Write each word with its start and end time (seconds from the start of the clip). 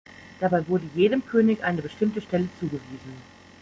Dabei 0.39 0.67
wurde 0.67 0.89
jedem 0.95 1.23
König 1.23 1.61
eine 1.63 1.83
bestimmte 1.83 2.21
Stelle 2.21 2.49
zugewiesen. 2.59 3.17